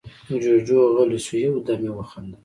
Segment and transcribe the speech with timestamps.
[0.41, 2.39] جُوجُو غلی شو، يو دم يې وخندل: